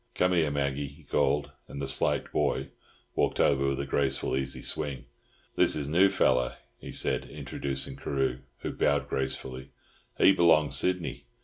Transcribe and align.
Come 0.15 0.33
here, 0.33 0.49
Maggie," 0.49 0.87
he 0.87 1.03
called, 1.03 1.51
and 1.67 1.79
the 1.79 1.87
slight 1.87 2.31
"boy" 2.31 2.69
walked 3.13 3.39
over 3.39 3.67
with 3.67 3.79
a 3.81 3.85
graceful, 3.85 4.35
easy 4.35 4.63
swing. 4.63 5.05
"This 5.55 5.75
is 5.75 5.87
new 5.87 6.09
feller?" 6.09 6.55
he 6.79 6.91
said, 6.91 7.25
introducing 7.29 7.95
Carew, 7.97 8.39
who 8.61 8.71
bowed 8.71 9.07
gracefully. 9.07 9.69
"He 10.17 10.33
b'long 10.35 10.71
Sydney. 10.71 11.25